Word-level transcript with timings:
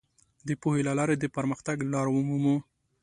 د 0.47 0.49
پوهې 0.61 0.81
له 0.87 0.93
لارې 0.99 1.15
د 1.19 1.25
پرمختګ 1.35 1.77
لار 1.93 2.07
ومومو. 2.11 2.55